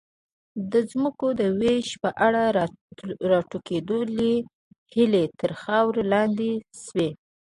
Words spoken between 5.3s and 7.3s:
تر خاورې لاندې شوې.